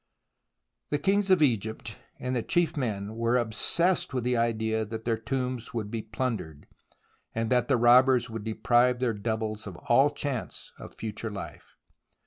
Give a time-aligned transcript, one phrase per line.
[0.89, 5.15] The kings of Egypt and the chief men were obsessed with the idea that their
[5.15, 6.65] tombs would be plundered,
[7.35, 11.75] and that the robbers would deprive their doubles of all chance of future life.